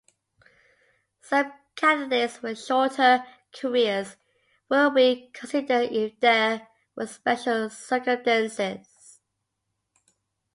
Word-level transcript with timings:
Some 1.21 1.53
candidates 1.75 2.41
with 2.41 2.59
shorter 2.59 3.23
careers 3.53 4.15
will 4.67 4.89
be 4.89 5.29
considered 5.31 5.91
if 5.91 6.19
there 6.19 6.67
were 6.95 7.05
special 7.05 7.69
circumstances. 7.69 9.19